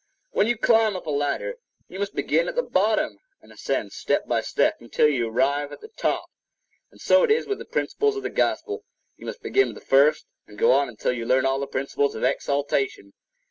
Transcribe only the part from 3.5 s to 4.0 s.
ascend